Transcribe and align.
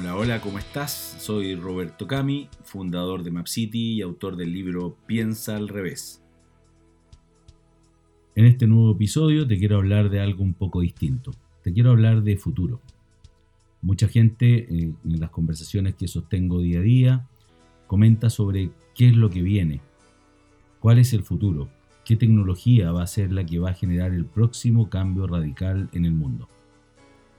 Hola, 0.00 0.16
hola, 0.16 0.40
¿cómo 0.40 0.58
estás? 0.58 1.14
Soy 1.18 1.54
Roberto 1.54 2.06
Cami, 2.06 2.48
fundador 2.62 3.22
de 3.22 3.30
MapCity 3.32 3.96
y 3.96 4.00
autor 4.00 4.36
del 4.36 4.50
libro 4.50 4.96
Piensa 5.04 5.56
al 5.56 5.68
revés. 5.68 6.22
En 8.34 8.46
este 8.46 8.66
nuevo 8.66 8.92
episodio 8.92 9.46
te 9.46 9.58
quiero 9.58 9.76
hablar 9.76 10.08
de 10.08 10.20
algo 10.20 10.42
un 10.42 10.54
poco 10.54 10.80
distinto. 10.80 11.32
Te 11.62 11.74
quiero 11.74 11.90
hablar 11.90 12.22
de 12.22 12.38
futuro. 12.38 12.80
Mucha 13.82 14.08
gente 14.08 14.60
eh, 14.60 14.94
en 15.04 15.20
las 15.20 15.28
conversaciones 15.28 15.96
que 15.96 16.08
sostengo 16.08 16.62
día 16.62 16.78
a 16.78 16.82
día 16.82 17.28
comenta 17.86 18.30
sobre 18.30 18.70
qué 18.94 19.10
es 19.10 19.16
lo 19.16 19.28
que 19.28 19.42
viene, 19.42 19.82
cuál 20.78 20.98
es 20.98 21.12
el 21.12 21.24
futuro, 21.24 21.68
qué 22.06 22.16
tecnología 22.16 22.90
va 22.90 23.02
a 23.02 23.06
ser 23.06 23.32
la 23.32 23.44
que 23.44 23.58
va 23.58 23.72
a 23.72 23.74
generar 23.74 24.14
el 24.14 24.24
próximo 24.24 24.88
cambio 24.88 25.26
radical 25.26 25.90
en 25.92 26.06
el 26.06 26.12
mundo. 26.12 26.48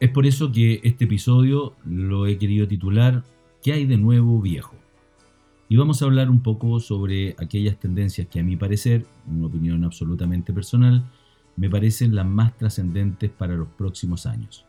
Es 0.01 0.09
por 0.09 0.25
eso 0.25 0.51
que 0.51 0.81
este 0.83 1.05
episodio 1.05 1.75
lo 1.85 2.25
he 2.25 2.39
querido 2.39 2.67
titular 2.67 3.23
¿Qué 3.61 3.73
hay 3.73 3.85
de 3.85 3.97
nuevo 3.97 4.41
viejo? 4.41 4.75
Y 5.69 5.75
vamos 5.75 6.01
a 6.01 6.05
hablar 6.05 6.31
un 6.31 6.41
poco 6.41 6.79
sobre 6.79 7.35
aquellas 7.37 7.79
tendencias 7.79 8.27
que 8.27 8.39
a 8.39 8.43
mi 8.43 8.57
parecer, 8.57 9.05
una 9.27 9.45
opinión 9.45 9.83
absolutamente 9.83 10.51
personal, 10.51 11.05
me 11.55 11.69
parecen 11.69 12.15
las 12.15 12.25
más 12.25 12.57
trascendentes 12.57 13.29
para 13.29 13.53
los 13.53 13.67
próximos 13.67 14.25
años. 14.25 14.65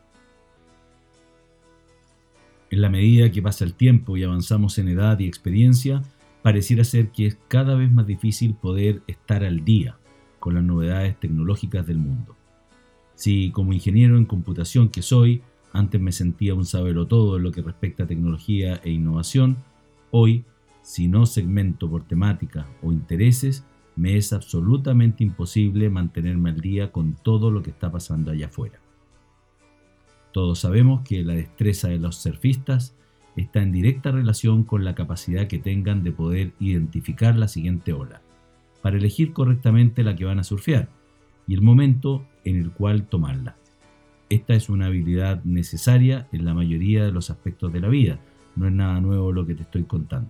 En 2.69 2.81
la 2.81 2.89
medida 2.91 3.31
que 3.31 3.41
pasa 3.41 3.65
el 3.65 3.73
tiempo 3.73 4.15
y 4.15 4.23
avanzamos 4.23 4.77
en 4.77 4.89
edad 4.89 5.17
y 5.17 5.25
experiencia, 5.25 6.03
pareciera 6.43 6.83
ser 6.83 7.09
que 7.09 7.25
es 7.25 7.39
cada 7.47 7.73
vez 7.73 7.91
más 7.91 8.05
difícil 8.05 8.53
poder 8.53 9.01
estar 9.07 9.43
al 9.43 9.65
día 9.65 9.97
con 10.39 10.53
las 10.53 10.63
novedades 10.63 11.19
tecnológicas 11.19 11.87
del 11.87 11.97
mundo. 11.97 12.35
Si 13.15 13.51
como 13.51 13.73
ingeniero 13.73 14.17
en 14.17 14.25
computación 14.25 14.89
que 14.89 15.01
soy, 15.01 15.41
antes 15.71 15.99
me 15.99 16.11
sentía 16.11 16.53
un 16.53 16.65
sabelo 16.65 17.07
todo 17.07 17.37
en 17.37 17.43
lo 17.43 17.51
que 17.51 17.61
respecta 17.61 18.03
a 18.03 18.07
tecnología 18.07 18.79
e 18.83 18.91
innovación, 18.91 19.57
hoy, 20.11 20.45
si 20.81 21.07
no 21.07 21.25
segmento 21.25 21.89
por 21.89 22.03
temática 22.03 22.67
o 22.81 22.91
intereses, 22.91 23.65
me 23.95 24.17
es 24.17 24.33
absolutamente 24.33 25.23
imposible 25.23 25.89
mantenerme 25.89 26.49
al 26.49 26.61
día 26.61 26.91
con 26.91 27.13
todo 27.13 27.51
lo 27.51 27.61
que 27.61 27.69
está 27.69 27.91
pasando 27.91 28.31
allá 28.31 28.47
afuera. 28.47 28.79
Todos 30.31 30.59
sabemos 30.59 31.01
que 31.07 31.23
la 31.23 31.33
destreza 31.33 31.89
de 31.89 31.99
los 31.99 32.15
surfistas 32.15 32.95
está 33.35 33.61
en 33.61 33.71
directa 33.71 34.11
relación 34.11 34.63
con 34.63 34.83
la 34.83 34.95
capacidad 34.95 35.47
que 35.47 35.59
tengan 35.59 36.03
de 36.03 36.11
poder 36.11 36.53
identificar 36.59 37.35
la 37.35 37.47
siguiente 37.47 37.93
ola, 37.93 38.21
para 38.81 38.97
elegir 38.97 39.33
correctamente 39.33 40.03
la 40.03 40.15
que 40.15 40.25
van 40.25 40.39
a 40.39 40.43
surfear 40.43 40.89
y 41.47 41.53
el 41.53 41.61
momento 41.61 42.25
en 42.43 42.57
el 42.57 42.71
cual 42.71 43.07
tomarla. 43.07 43.55
Esta 44.29 44.53
es 44.53 44.69
una 44.69 44.87
habilidad 44.87 45.43
necesaria 45.43 46.27
en 46.31 46.45
la 46.45 46.53
mayoría 46.53 47.05
de 47.05 47.11
los 47.11 47.29
aspectos 47.29 47.71
de 47.71 47.81
la 47.81 47.89
vida, 47.89 48.19
no 48.55 48.67
es 48.67 48.73
nada 48.73 48.99
nuevo 49.01 49.31
lo 49.31 49.45
que 49.45 49.55
te 49.55 49.63
estoy 49.63 49.83
contando. 49.83 50.29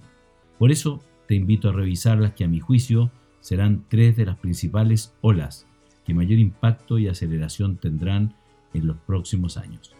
Por 0.58 0.72
eso 0.72 1.02
te 1.28 1.36
invito 1.36 1.70
a 1.70 1.74
revisar 1.74 2.18
las 2.18 2.34
que 2.34 2.44
a 2.44 2.48
mi 2.48 2.60
juicio 2.60 3.12
serán 3.40 3.86
tres 3.90 4.16
de 4.16 4.26
las 4.26 4.38
principales 4.38 5.14
olas 5.22 5.68
que 6.06 6.14
mayor 6.14 6.40
impacto 6.40 7.00
y 7.00 7.08
aceleración 7.08 7.78
tendrán 7.78 8.36
en 8.74 8.88
los 8.88 8.98
próximos 8.98 9.58
años. 9.58 9.96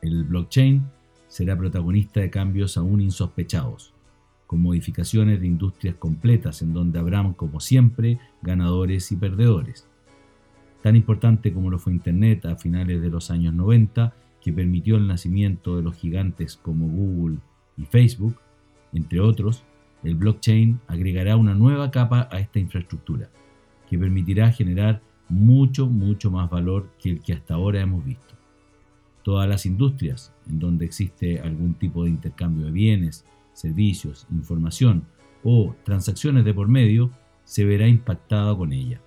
El 0.00 0.24
blockchain 0.24 0.82
será 1.28 1.56
protagonista 1.56 2.20
de 2.20 2.30
cambios 2.30 2.76
aún 2.76 3.00
insospechados, 3.00 3.91
con 4.52 4.60
modificaciones 4.60 5.40
de 5.40 5.46
industrias 5.46 5.94
completas 5.94 6.60
en 6.60 6.74
donde 6.74 6.98
habrán, 6.98 7.32
como 7.32 7.58
siempre, 7.58 8.18
ganadores 8.42 9.10
y 9.10 9.16
perdedores. 9.16 9.88
Tan 10.82 10.94
importante 10.94 11.54
como 11.54 11.70
lo 11.70 11.78
fue 11.78 11.94
Internet 11.94 12.44
a 12.44 12.56
finales 12.56 13.00
de 13.00 13.08
los 13.08 13.30
años 13.30 13.54
90, 13.54 14.12
que 14.42 14.52
permitió 14.52 14.96
el 14.96 15.06
nacimiento 15.06 15.78
de 15.78 15.82
los 15.82 15.96
gigantes 15.96 16.56
como 16.56 16.86
Google 16.86 17.38
y 17.78 17.86
Facebook, 17.86 18.36
entre 18.92 19.20
otros, 19.20 19.64
el 20.04 20.16
blockchain 20.16 20.80
agregará 20.86 21.38
una 21.38 21.54
nueva 21.54 21.90
capa 21.90 22.28
a 22.30 22.38
esta 22.38 22.58
infraestructura, 22.58 23.30
que 23.88 23.98
permitirá 23.98 24.52
generar 24.52 25.00
mucho, 25.30 25.86
mucho 25.86 26.30
más 26.30 26.50
valor 26.50 26.90
que 27.00 27.08
el 27.08 27.20
que 27.22 27.32
hasta 27.32 27.54
ahora 27.54 27.80
hemos 27.80 28.04
visto. 28.04 28.34
Todas 29.22 29.48
las 29.48 29.64
industrias 29.64 30.34
en 30.46 30.58
donde 30.58 30.84
existe 30.84 31.40
algún 31.40 31.72
tipo 31.72 32.04
de 32.04 32.10
intercambio 32.10 32.66
de 32.66 32.72
bienes, 32.72 33.24
servicios, 33.52 34.26
información 34.30 35.04
o 35.44 35.74
transacciones 35.84 36.44
de 36.44 36.54
por 36.54 36.68
medio, 36.68 37.10
se 37.44 37.64
verá 37.64 37.88
impactada 37.88 38.56
con 38.56 38.72
ella. 38.72 39.00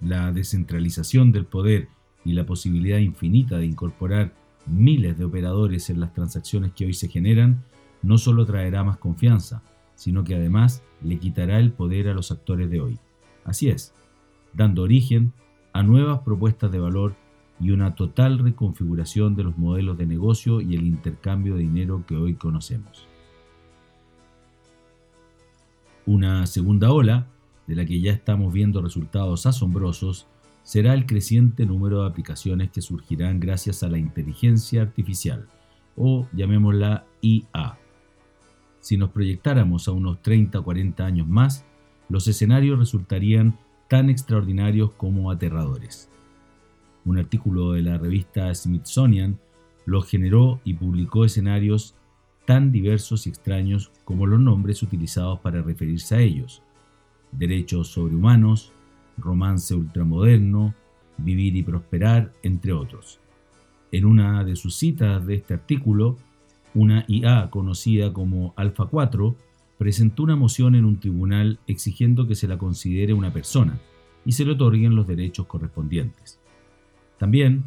La 0.00 0.32
descentralización 0.32 1.32
del 1.32 1.46
poder 1.46 1.88
y 2.24 2.32
la 2.32 2.46
posibilidad 2.46 2.98
infinita 2.98 3.58
de 3.58 3.66
incorporar 3.66 4.34
miles 4.66 5.18
de 5.18 5.24
operadores 5.24 5.90
en 5.90 6.00
las 6.00 6.12
transacciones 6.12 6.72
que 6.72 6.86
hoy 6.86 6.94
se 6.94 7.08
generan 7.08 7.64
no 8.02 8.18
solo 8.18 8.46
traerá 8.46 8.84
más 8.84 8.98
confianza, 8.98 9.62
sino 9.94 10.24
que 10.24 10.34
además 10.34 10.82
le 11.02 11.18
quitará 11.18 11.58
el 11.58 11.72
poder 11.72 12.08
a 12.08 12.14
los 12.14 12.30
actores 12.30 12.70
de 12.70 12.80
hoy. 12.80 12.98
Así 13.44 13.68
es, 13.68 13.92
dando 14.54 14.82
origen 14.82 15.32
a 15.72 15.82
nuevas 15.82 16.20
propuestas 16.20 16.72
de 16.72 16.78
valor 16.78 17.14
y 17.60 17.72
una 17.72 17.94
total 17.94 18.38
reconfiguración 18.38 19.36
de 19.36 19.44
los 19.44 19.58
modelos 19.58 19.98
de 19.98 20.06
negocio 20.06 20.60
y 20.60 20.74
el 20.74 20.86
intercambio 20.86 21.56
de 21.56 21.62
dinero 21.62 22.04
que 22.06 22.16
hoy 22.16 22.34
conocemos. 22.34 23.09
Una 26.10 26.44
segunda 26.48 26.90
ola, 26.90 27.28
de 27.68 27.76
la 27.76 27.86
que 27.86 28.00
ya 28.00 28.10
estamos 28.10 28.52
viendo 28.52 28.82
resultados 28.82 29.46
asombrosos, 29.46 30.26
será 30.64 30.92
el 30.94 31.06
creciente 31.06 31.66
número 31.66 32.00
de 32.00 32.08
aplicaciones 32.08 32.72
que 32.72 32.82
surgirán 32.82 33.38
gracias 33.38 33.84
a 33.84 33.88
la 33.88 33.96
inteligencia 33.96 34.82
artificial, 34.82 35.46
o 35.94 36.26
llamémosla 36.32 37.04
IA. 37.20 37.78
Si 38.80 38.96
nos 38.96 39.10
proyectáramos 39.10 39.86
a 39.86 39.92
unos 39.92 40.20
30 40.20 40.58
o 40.58 40.64
40 40.64 41.06
años 41.06 41.28
más, 41.28 41.64
los 42.08 42.26
escenarios 42.26 42.80
resultarían 42.80 43.56
tan 43.86 44.10
extraordinarios 44.10 44.90
como 44.96 45.30
aterradores. 45.30 46.10
Un 47.04 47.18
artículo 47.18 47.74
de 47.74 47.82
la 47.82 47.98
revista 47.98 48.52
Smithsonian 48.52 49.38
lo 49.86 50.02
generó 50.02 50.60
y 50.64 50.74
publicó 50.74 51.24
escenarios 51.24 51.94
tan 52.50 52.72
diversos 52.72 53.28
y 53.28 53.30
extraños 53.30 53.92
como 54.04 54.26
los 54.26 54.40
nombres 54.40 54.82
utilizados 54.82 55.38
para 55.38 55.62
referirse 55.62 56.16
a 56.16 56.18
ellos. 56.18 56.64
Derechos 57.30 57.92
sobrehumanos, 57.92 58.72
romance 59.16 59.72
ultramoderno, 59.72 60.74
vivir 61.16 61.54
y 61.54 61.62
prosperar, 61.62 62.32
entre 62.42 62.72
otros. 62.72 63.20
En 63.92 64.04
una 64.04 64.42
de 64.42 64.56
sus 64.56 64.74
citas 64.74 65.24
de 65.28 65.36
este 65.36 65.54
artículo, 65.54 66.16
una 66.74 67.04
IA 67.06 67.50
conocida 67.50 68.12
como 68.12 68.52
Alpha 68.56 68.86
4 68.86 69.36
presentó 69.78 70.24
una 70.24 70.34
moción 70.34 70.74
en 70.74 70.84
un 70.84 70.98
tribunal 70.98 71.60
exigiendo 71.68 72.26
que 72.26 72.34
se 72.34 72.48
la 72.48 72.58
considere 72.58 73.14
una 73.14 73.32
persona 73.32 73.78
y 74.24 74.32
se 74.32 74.44
le 74.44 74.54
otorguen 74.54 74.96
los 74.96 75.06
derechos 75.06 75.46
correspondientes. 75.46 76.40
También, 77.16 77.62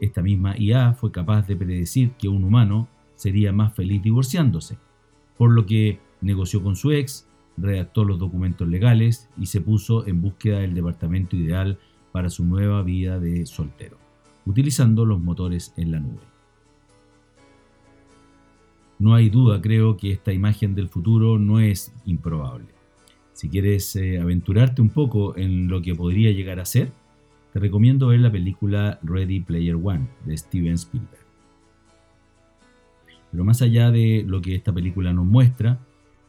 esta 0.00 0.22
misma 0.22 0.58
IA 0.58 0.94
fue 0.94 1.12
capaz 1.12 1.46
de 1.46 1.54
predecir 1.54 2.10
que 2.18 2.26
un 2.26 2.42
humano 2.42 2.88
sería 3.18 3.52
más 3.52 3.74
feliz 3.74 4.00
divorciándose, 4.00 4.78
por 5.36 5.50
lo 5.50 5.66
que 5.66 5.98
negoció 6.20 6.62
con 6.62 6.76
su 6.76 6.92
ex, 6.92 7.28
redactó 7.56 8.04
los 8.04 8.18
documentos 8.18 8.68
legales 8.68 9.28
y 9.36 9.46
se 9.46 9.60
puso 9.60 10.06
en 10.06 10.22
búsqueda 10.22 10.60
del 10.60 10.74
departamento 10.74 11.34
ideal 11.34 11.78
para 12.12 12.30
su 12.30 12.44
nueva 12.44 12.82
vida 12.82 13.18
de 13.18 13.44
soltero, 13.44 13.98
utilizando 14.46 15.04
los 15.04 15.20
motores 15.20 15.74
en 15.76 15.90
la 15.90 15.98
nube. 15.98 16.22
No 19.00 19.14
hay 19.14 19.30
duda, 19.30 19.60
creo 19.60 19.96
que 19.96 20.12
esta 20.12 20.32
imagen 20.32 20.76
del 20.76 20.88
futuro 20.88 21.40
no 21.40 21.58
es 21.58 21.92
improbable. 22.06 22.68
Si 23.32 23.48
quieres 23.48 23.94
eh, 23.96 24.20
aventurarte 24.20 24.80
un 24.80 24.90
poco 24.90 25.36
en 25.36 25.66
lo 25.68 25.82
que 25.82 25.94
podría 25.94 26.30
llegar 26.30 26.60
a 26.60 26.64
ser, 26.64 26.92
te 27.52 27.58
recomiendo 27.58 28.08
ver 28.08 28.20
la 28.20 28.30
película 28.30 29.00
Ready 29.02 29.40
Player 29.40 29.74
One 29.76 30.06
de 30.24 30.36
Steven 30.36 30.74
Spielberg. 30.74 31.27
Pero 33.30 33.44
más 33.44 33.62
allá 33.62 33.90
de 33.90 34.24
lo 34.26 34.40
que 34.40 34.54
esta 34.54 34.72
película 34.72 35.12
nos 35.12 35.26
muestra, 35.26 35.80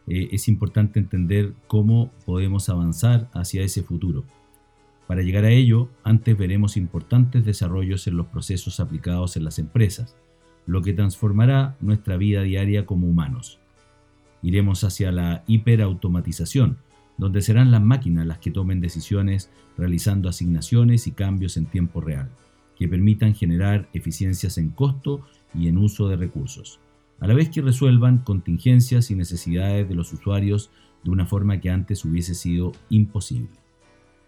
eh, 0.07 0.30
es 0.31 0.48
importante 0.48 1.00
entender 1.00 1.54
cómo 1.68 2.12
podemos 2.25 2.68
avanzar 2.69 3.30
hacia 3.34 3.63
ese 3.63 3.84
futuro. 3.84 4.25
Para 5.07 5.22
llegar 5.22 5.46
a 5.46 5.51
ello, 5.51 5.90
antes 6.04 6.38
veremos 6.38 6.78
importantes 6.78 7.46
desarrollos 7.46 8.06
en 8.07 8.18
los 8.18 8.28
procesos 8.28 8.80
aplicados 8.80 9.38
en 9.38 9.44
las 9.44 9.60
empresas, 9.60 10.16
lo 10.66 10.81
que 10.81 10.94
transformará 10.94 11.78
nuestra 11.80 12.18
vida 12.18 12.44
diaria 12.44 12.86
como 12.86 13.07
humanos. 13.07 13.60
Iremos 14.42 14.84
hacia 14.84 15.12
la 15.12 15.44
hiperautomatización, 15.48 16.78
donde 17.18 17.42
serán 17.42 17.72
las 17.72 17.81
máquinas 17.81 18.25
las 18.25 18.40
que 18.40 18.52
tomen 18.52 18.81
decisiones 18.81 19.50
realizando 19.78 20.30
asignaciones 20.30 21.07
y 21.07 21.12
cambios 21.12 21.57
en 21.57 21.66
tiempo 21.66 22.02
real, 22.02 22.30
que 22.78 22.88
permitan 22.88 23.34
generar 23.34 23.90
eficiencias 23.94 24.57
en 24.57 24.69
costo 24.69 25.25
y 25.54 25.68
en 25.68 25.78
uso 25.78 26.07
de 26.07 26.18
recursos 26.18 26.80
a 27.19 27.27
la 27.27 27.33
vez 27.33 27.50
que 27.50 27.62
resuelvan 27.62 28.19
contingencias 28.19 29.12
y 29.12 29.16
necesidades 29.16 29.88
de 29.88 29.95
los 29.95 30.13
usuarios 30.13 30.71
de 31.04 31.12
una 31.12 31.25
forma 31.25 31.60
que 31.60 31.69
antes 31.69 32.06
hubiese 32.06 32.36
sido 32.36 32.71
imposible. 32.89 33.50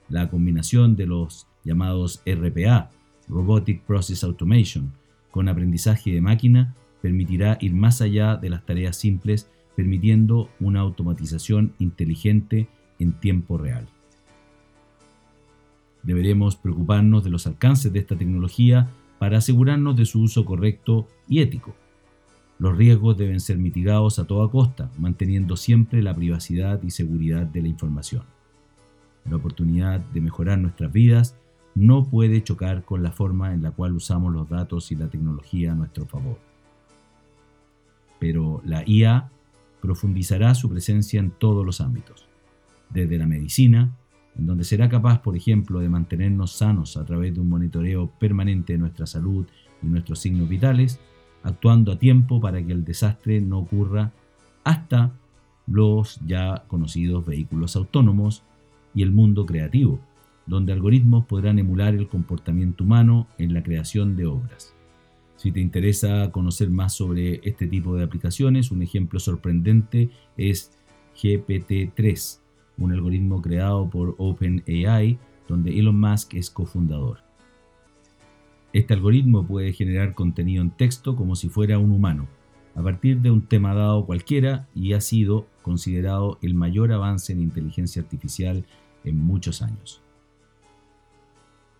La 0.10 0.30
combinación 0.30 0.96
de 0.96 1.06
los 1.06 1.48
llamados 1.64 2.22
RPA, 2.26 2.90
Robotic 3.28 3.82
Process 3.84 4.24
Automation, 4.24 4.92
con 5.32 5.48
aprendizaje 5.48 6.12
de 6.12 6.22
máquina 6.22 6.76
permitirá 7.02 7.58
ir 7.62 7.74
más 7.74 8.02
allá 8.02 8.36
de 8.38 8.50
las 8.50 8.66
tareas 8.66 8.98
simples, 8.98 9.50
permitiendo 9.76 10.50
una 10.60 10.82
automatización 10.82 11.74
inteligente 11.80 12.68
en 13.00 13.14
tiempo 13.14 13.58
real. 13.58 13.88
Deberemos 16.04 16.56
preocuparnos 16.56 17.24
de 17.24 17.30
los 17.30 17.48
alcances 17.48 17.94
de 17.94 18.00
esta 18.00 18.18
tecnología 18.18 18.90
para 19.20 19.38
asegurarnos 19.38 19.96
de 19.96 20.06
su 20.06 20.22
uso 20.22 20.46
correcto 20.46 21.08
y 21.28 21.40
ético. 21.40 21.76
Los 22.62 22.78
riesgos 22.78 23.18
deben 23.18 23.40
ser 23.40 23.58
mitigados 23.58 24.20
a 24.20 24.28
toda 24.28 24.48
costa, 24.52 24.92
manteniendo 25.00 25.58
siempre 25.58 26.04
la 26.04 26.16
privacidad 26.16 26.80
y 26.84 26.92
seguridad 26.92 27.48
de 27.48 27.64
la 27.64 27.70
información. 27.70 28.22
La 29.28 29.38
oportunidad 29.38 30.00
de 30.00 30.22
mejorar 30.22 30.60
nuestras 30.60 30.94
vidas 30.94 31.36
no 31.74 32.06
puede 32.06 32.44
chocar 32.44 32.84
con 32.84 33.02
la 33.02 33.12
forma 33.12 33.56
en 33.56 33.64
la 33.64 33.72
cual 33.72 33.94
usamos 33.94 34.32
los 34.32 34.48
datos 34.48 34.92
y 34.92 34.96
la 34.96 35.08
tecnología 35.08 35.72
a 35.72 35.76
nuestro 35.76 36.06
favor. 36.06 36.38
Pero 38.20 38.62
la 38.64 38.88
IA 38.88 39.32
profundizará 39.82 40.54
su 40.54 40.70
presencia 40.70 41.20
en 41.20 41.32
todos 41.32 41.66
los 41.66 41.82
ámbitos, 41.82 42.28
desde 42.92 43.18
la 43.18 43.26
medicina, 43.26 43.98
en 44.38 44.46
donde 44.46 44.66
será 44.66 44.88
capaz, 44.88 45.24
por 45.24 45.36
ejemplo, 45.36 45.80
de 45.80 45.90
mantenernos 45.90 46.52
sanos 46.52 46.96
a 46.96 47.06
través 47.06 47.34
de 47.34 47.42
un 47.42 47.50
monitoreo 47.50 48.12
permanente 48.20 48.74
de 48.74 48.80
nuestra 48.80 49.08
salud 49.08 49.48
y 49.82 49.88
nuestros 49.88 50.20
signos 50.20 50.48
vitales, 50.48 51.00
actuando 51.44 51.92
a 51.92 52.00
tiempo 52.00 52.40
para 52.40 52.64
que 52.66 52.72
el 52.72 52.84
desastre 52.84 53.42
no 53.42 53.60
ocurra, 53.60 54.12
hasta 54.64 55.12
los 55.68 56.20
ya 56.26 56.64
conocidos 56.68 57.26
vehículos 57.26 57.76
autónomos 57.76 58.44
y 58.94 59.04
el 59.04 59.12
mundo 59.12 59.46
creativo, 59.46 60.00
donde 60.46 60.74
algoritmos 60.74 61.26
podrán 61.26 61.60
emular 61.60 61.96
el 61.96 62.08
comportamiento 62.08 62.84
humano 62.84 63.28
en 63.38 63.54
la 63.54 63.64
creación 63.64 64.16
de 64.16 64.26
obras. 64.26 64.74
Si 65.38 65.52
te 65.52 65.60
interesa 65.60 66.32
conocer 66.32 66.70
más 66.70 66.94
sobre 66.94 67.42
este 67.44 67.66
tipo 67.68 67.96
de 67.96 68.04
aplicaciones, 68.04 68.70
un 68.70 68.84
ejemplo 68.84 69.20
sorprendente 69.20 70.12
es 70.38 70.72
GPT-3, 71.20 72.40
un 72.78 72.92
algoritmo 72.92 73.42
creado 73.42 73.90
por 73.90 74.16
OpenAI, 74.18 75.18
donde 75.48 75.78
Elon 75.78 76.00
Musk 76.00 76.36
es 76.36 76.50
cofundador. 76.50 77.31
Este 78.74 78.94
algoritmo 78.94 79.46
puede 79.46 79.74
generar 79.74 80.14
contenido 80.14 80.62
en 80.62 80.72
texto 80.72 81.16
como 81.16 81.36
si 81.36 81.50
fuera 81.50 81.78
un 81.78 81.92
humano, 81.92 82.28
a 82.76 82.82
partir 82.82 83.20
de 83.20 83.30
un 83.30 83.42
tema 83.42 83.74
dado 83.74 84.06
cualquiera 84.06 84.68
y 84.74 84.94
ha 84.94 85.02
sido 85.02 85.48
considerado 85.62 86.38
el 86.42 86.54
mayor 86.54 86.94
avance 86.94 87.34
en 87.34 87.42
inteligencia 87.42 88.02
artificial 88.02 88.66
en 89.04 89.18
muchos 89.18 89.62
años. 89.62 90.02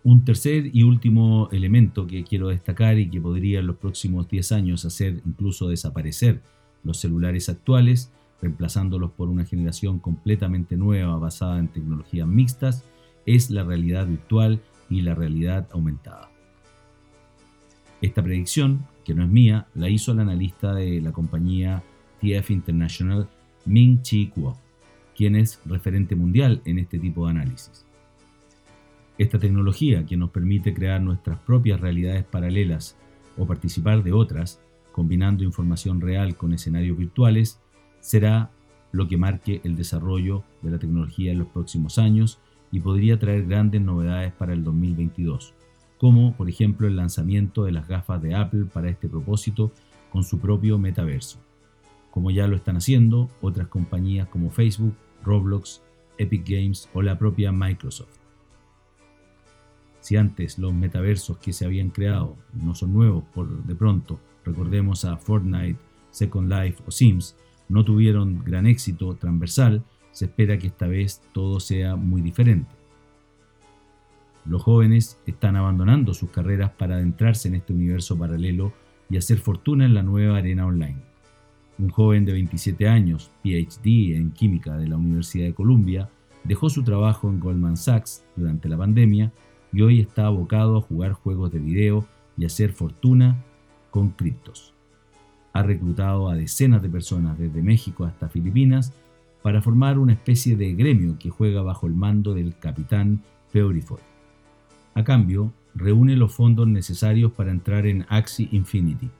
Un 0.04 0.24
tercer 0.24 0.70
y 0.72 0.82
último 0.82 1.48
elemento 1.52 2.06
que 2.06 2.24
quiero 2.24 2.48
destacar 2.48 2.98
y 2.98 3.08
que 3.08 3.20
podría 3.20 3.60
en 3.60 3.68
los 3.68 3.76
próximos 3.76 4.28
10 4.28 4.52
años 4.52 4.84
hacer 4.84 5.22
incluso 5.24 5.68
desaparecer 5.68 6.42
los 6.82 6.98
celulares 6.98 7.48
actuales 7.48 8.12
reemplazándolos 8.42 9.12
por 9.12 9.28
una 9.28 9.44
generación 9.44 10.00
completamente 10.00 10.76
nueva 10.76 11.16
basada 11.16 11.60
en 11.60 11.68
tecnologías 11.68 12.26
mixtas, 12.26 12.84
es 13.24 13.50
la 13.50 13.62
realidad 13.62 14.06
virtual 14.06 14.60
y 14.90 15.02
la 15.02 15.14
realidad 15.14 15.68
aumentada. 15.70 16.31
Esta 18.02 18.20
predicción, 18.20 18.84
que 19.04 19.14
no 19.14 19.22
es 19.22 19.30
mía, 19.30 19.68
la 19.74 19.88
hizo 19.88 20.10
el 20.10 20.18
analista 20.18 20.74
de 20.74 21.00
la 21.00 21.12
compañía 21.12 21.84
TF 22.20 22.50
International, 22.50 23.28
Ming 23.64 24.02
Chi 24.02 24.26
Kuo, 24.26 24.58
quien 25.16 25.36
es 25.36 25.60
referente 25.66 26.16
mundial 26.16 26.62
en 26.64 26.80
este 26.80 26.98
tipo 26.98 27.24
de 27.24 27.30
análisis. 27.30 27.86
Esta 29.18 29.38
tecnología, 29.38 30.04
que 30.04 30.16
nos 30.16 30.30
permite 30.30 30.74
crear 30.74 31.00
nuestras 31.00 31.38
propias 31.38 31.80
realidades 31.80 32.24
paralelas 32.24 32.96
o 33.38 33.46
participar 33.46 34.02
de 34.02 34.12
otras, 34.12 34.60
combinando 34.90 35.44
información 35.44 36.00
real 36.00 36.36
con 36.36 36.52
escenarios 36.52 36.98
virtuales, 36.98 37.60
será 38.00 38.50
lo 38.90 39.06
que 39.06 39.16
marque 39.16 39.60
el 39.62 39.76
desarrollo 39.76 40.42
de 40.62 40.72
la 40.72 40.78
tecnología 40.80 41.30
en 41.30 41.38
los 41.38 41.48
próximos 41.48 41.98
años 41.98 42.40
y 42.72 42.80
podría 42.80 43.20
traer 43.20 43.46
grandes 43.46 43.80
novedades 43.80 44.32
para 44.32 44.54
el 44.54 44.64
2022, 44.64 45.54
como 46.02 46.34
por 46.34 46.48
ejemplo 46.48 46.88
el 46.88 46.96
lanzamiento 46.96 47.62
de 47.62 47.70
las 47.70 47.86
gafas 47.86 48.20
de 48.20 48.34
Apple 48.34 48.64
para 48.64 48.90
este 48.90 49.08
propósito 49.08 49.70
con 50.10 50.24
su 50.24 50.40
propio 50.40 50.76
metaverso, 50.76 51.38
como 52.10 52.32
ya 52.32 52.48
lo 52.48 52.56
están 52.56 52.76
haciendo 52.76 53.30
otras 53.40 53.68
compañías 53.68 54.26
como 54.26 54.50
Facebook, 54.50 54.96
Roblox, 55.22 55.80
Epic 56.18 56.42
Games 56.44 56.88
o 56.92 57.02
la 57.02 57.16
propia 57.16 57.52
Microsoft. 57.52 58.16
Si 60.00 60.16
antes 60.16 60.58
los 60.58 60.74
metaversos 60.74 61.38
que 61.38 61.52
se 61.52 61.66
habían 61.66 61.90
creado 61.90 62.36
no 62.52 62.74
son 62.74 62.92
nuevos 62.92 63.22
por 63.32 63.62
de 63.62 63.74
pronto, 63.76 64.18
recordemos 64.44 65.04
a 65.04 65.16
Fortnite, 65.18 65.78
Second 66.10 66.52
Life 66.52 66.82
o 66.84 66.90
Sims, 66.90 67.36
no 67.68 67.84
tuvieron 67.84 68.42
gran 68.42 68.66
éxito 68.66 69.14
transversal, 69.14 69.84
se 70.10 70.24
espera 70.24 70.58
que 70.58 70.66
esta 70.66 70.88
vez 70.88 71.22
todo 71.32 71.60
sea 71.60 71.94
muy 71.94 72.22
diferente. 72.22 72.81
Los 74.44 74.62
jóvenes 74.62 75.18
están 75.26 75.56
abandonando 75.56 76.14
sus 76.14 76.30
carreras 76.30 76.70
para 76.70 76.96
adentrarse 76.96 77.48
en 77.48 77.54
este 77.54 77.72
universo 77.72 78.18
paralelo 78.18 78.72
y 79.08 79.16
hacer 79.16 79.38
fortuna 79.38 79.84
en 79.84 79.94
la 79.94 80.02
nueva 80.02 80.38
arena 80.38 80.66
online. 80.66 80.98
Un 81.78 81.90
joven 81.90 82.24
de 82.24 82.32
27 82.32 82.88
años, 82.88 83.30
PhD 83.42 84.16
en 84.16 84.32
química 84.32 84.76
de 84.76 84.88
la 84.88 84.96
Universidad 84.96 85.46
de 85.46 85.54
Columbia, 85.54 86.08
dejó 86.44 86.68
su 86.70 86.82
trabajo 86.82 87.28
en 87.28 87.40
Goldman 87.40 87.76
Sachs 87.76 88.24
durante 88.36 88.68
la 88.68 88.76
pandemia 88.76 89.32
y 89.72 89.82
hoy 89.82 90.00
está 90.00 90.26
abocado 90.26 90.76
a 90.76 90.82
jugar 90.82 91.12
juegos 91.12 91.52
de 91.52 91.58
video 91.58 92.06
y 92.36 92.44
hacer 92.44 92.72
fortuna 92.72 93.42
con 93.90 94.10
criptos 94.10 94.72
ha 95.52 95.62
reclutado 95.62 96.28
a 96.28 96.34
decenas 96.34 96.82
de 96.82 96.88
personas 96.88 97.38
desde 97.38 97.62
México 97.62 98.04
hasta 98.04 98.28
Filipinas 98.28 98.92
para 99.42 99.60
formar 99.60 99.98
una 99.98 100.12
especie 100.12 100.56
de 100.56 100.72
gremio 100.74 101.18
que 101.18 101.30
juega 101.30 101.62
bajo 101.62 101.86
el 101.86 101.94
mando 101.94 102.34
del 102.34 102.56
capitán 102.56 103.22
Peorifoy. 103.52 103.98
A 104.94 105.04
cambio, 105.04 105.52
reúne 105.74 106.16
los 106.16 106.34
fondos 106.34 106.68
necesarios 106.68 107.32
para 107.32 107.50
entrar 107.50 107.86
en 107.86 108.04
Axie 108.08 108.48
Infinity, 108.52 109.10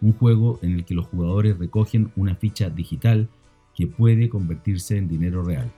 un 0.00 0.12
juego 0.12 0.58
en 0.62 0.72
el 0.72 0.84
que 0.84 0.94
los 0.94 1.06
jugadores 1.06 1.58
recogen 1.58 2.12
una 2.16 2.34
ficha 2.34 2.70
digital 2.70 3.28
que 3.74 3.86
puede 3.86 4.28
convertirse 4.28 4.96
en 4.98 5.08
dinero 5.08 5.42
real. 5.42 5.70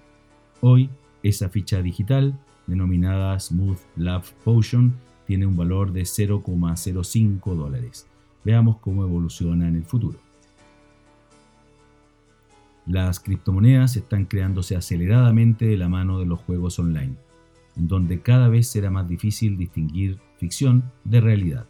Hoy, 0.60 0.90
esa 1.22 1.48
ficha 1.48 1.82
digital, 1.82 2.38
denominada 2.66 3.38
Smooth 3.38 3.78
Love 3.96 4.32
Potion, 4.44 4.94
tiene 5.26 5.46
un 5.46 5.56
valor 5.56 5.92
de 5.92 6.02
0,05 6.02 7.54
dólares 7.54 8.06
Veamos 8.44 8.78
cómo 8.78 9.04
evoluciona 9.04 9.68
en 9.68 9.76
el 9.76 9.84
futuro. 9.84 10.18
Las 12.86 13.20
criptomonedas 13.20 13.96
están 13.96 14.24
creándose 14.24 14.74
aceleradamente 14.74 15.66
de 15.66 15.76
la 15.76 15.90
mano 15.90 16.18
de 16.18 16.24
los 16.24 16.40
juegos 16.40 16.78
online, 16.78 17.16
donde 17.78 18.20
cada 18.20 18.48
vez 18.48 18.68
será 18.68 18.90
más 18.90 19.08
difícil 19.08 19.56
distinguir 19.56 20.18
ficción 20.36 20.84
de 21.04 21.20
realidad. 21.20 21.66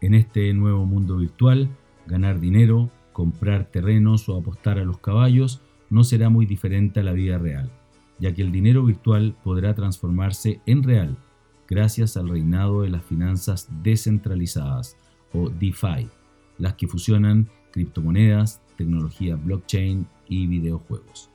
En 0.00 0.14
este 0.14 0.52
nuevo 0.52 0.84
mundo 0.84 1.16
virtual, 1.16 1.68
ganar 2.06 2.38
dinero, 2.38 2.90
comprar 3.12 3.64
terrenos 3.64 4.28
o 4.28 4.36
apostar 4.36 4.78
a 4.78 4.84
los 4.84 4.98
caballos 4.98 5.62
no 5.88 6.04
será 6.04 6.28
muy 6.28 6.46
diferente 6.46 7.00
a 7.00 7.02
la 7.02 7.12
vida 7.12 7.38
real, 7.38 7.70
ya 8.18 8.34
que 8.34 8.42
el 8.42 8.52
dinero 8.52 8.84
virtual 8.84 9.34
podrá 9.42 9.74
transformarse 9.74 10.60
en 10.66 10.82
real 10.82 11.16
gracias 11.68 12.16
al 12.16 12.28
reinado 12.28 12.82
de 12.82 12.90
las 12.90 13.04
finanzas 13.04 13.68
descentralizadas 13.82 14.96
o 15.32 15.48
DeFi, 15.50 16.08
las 16.58 16.74
que 16.74 16.86
fusionan 16.86 17.48
criptomonedas, 17.72 18.60
tecnología 18.76 19.36
blockchain 19.36 20.06
y 20.28 20.46
videojuegos. 20.46 21.30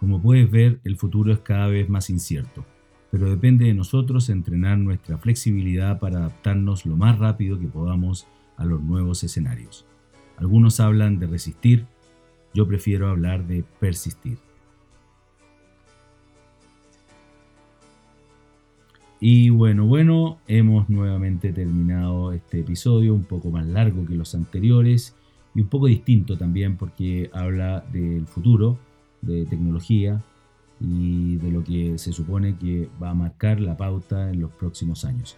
Como 0.00 0.18
puedes 0.22 0.50
ver, 0.50 0.80
el 0.84 0.96
futuro 0.96 1.30
es 1.30 1.40
cada 1.40 1.66
vez 1.66 1.90
más 1.90 2.08
incierto, 2.08 2.64
pero 3.10 3.28
depende 3.28 3.66
de 3.66 3.74
nosotros 3.74 4.30
entrenar 4.30 4.78
nuestra 4.78 5.18
flexibilidad 5.18 6.00
para 6.00 6.20
adaptarnos 6.20 6.86
lo 6.86 6.96
más 6.96 7.18
rápido 7.18 7.60
que 7.60 7.66
podamos 7.66 8.26
a 8.56 8.64
los 8.64 8.82
nuevos 8.82 9.22
escenarios. 9.24 9.84
Algunos 10.38 10.80
hablan 10.80 11.18
de 11.18 11.26
resistir, 11.26 11.84
yo 12.54 12.66
prefiero 12.66 13.10
hablar 13.10 13.46
de 13.46 13.62
persistir. 13.78 14.38
Y 19.20 19.50
bueno, 19.50 19.84
bueno, 19.84 20.38
hemos 20.48 20.88
nuevamente 20.88 21.52
terminado 21.52 22.32
este 22.32 22.60
episodio, 22.60 23.12
un 23.12 23.24
poco 23.24 23.50
más 23.50 23.66
largo 23.66 24.06
que 24.06 24.14
los 24.14 24.34
anteriores 24.34 25.14
y 25.54 25.60
un 25.60 25.68
poco 25.68 25.88
distinto 25.88 26.38
también 26.38 26.78
porque 26.78 27.28
habla 27.34 27.84
del 27.92 28.26
futuro, 28.26 28.78
de 29.22 29.46
tecnología 29.46 30.22
y 30.80 31.36
de 31.36 31.50
lo 31.50 31.62
que 31.62 31.98
se 31.98 32.12
supone 32.12 32.56
que 32.56 32.88
va 33.02 33.10
a 33.10 33.14
marcar 33.14 33.60
la 33.60 33.76
pauta 33.76 34.30
en 34.30 34.40
los 34.40 34.50
próximos 34.52 35.04
años. 35.04 35.36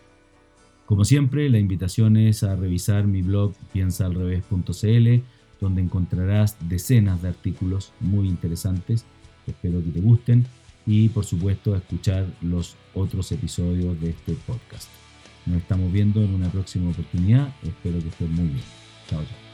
Como 0.87 1.05
siempre, 1.05 1.49
la 1.49 1.59
invitación 1.59 2.17
es 2.17 2.43
a 2.43 2.55
revisar 2.55 3.07
mi 3.07 3.23
blog 3.23 3.55
piensaalrevés.cl, 3.73 5.23
donde 5.61 5.81
encontrarás 5.81 6.57
decenas 6.69 7.23
de 7.23 7.29
artículos 7.29 7.93
muy 8.01 8.29
interesantes, 8.29 9.05
espero 9.47 9.83
que 9.83 9.91
te 9.91 10.01
gusten 10.01 10.47
y 10.87 11.09
por 11.09 11.25
supuesto 11.25 11.77
escuchar 11.77 12.27
los 12.41 12.77
otros 12.95 13.31
episodios 13.33 14.01
de 14.01 14.11
este 14.11 14.35
podcast. 14.47 14.89
Nos 15.47 15.59
estamos 15.59 15.93
viendo 15.93 16.23
en 16.23 16.35
una 16.35 16.51
próxima 16.51 16.91
oportunidad. 16.91 17.53
Espero 17.63 17.99
que 17.99 18.09
estén 18.09 18.33
muy 18.33 18.49
bien. 18.49 18.65
Chao, 19.09 19.23
chao. 19.25 19.52